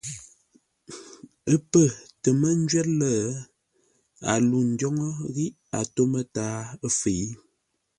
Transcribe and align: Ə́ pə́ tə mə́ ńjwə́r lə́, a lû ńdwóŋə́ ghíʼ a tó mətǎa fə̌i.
Ə́ 1.51 1.57
pə́ 1.69 1.85
tə 2.21 2.29
mə́ 2.39 2.53
ńjwə́r 2.61 2.87
lə́, 2.99 3.15
a 4.31 4.33
lû 4.47 4.57
ńdwóŋə́ 4.69 5.11
ghíʼ 5.33 5.53
a 5.77 5.79
tó 5.93 6.01
mətǎa 6.11 6.49
fə̌i. 6.99 7.25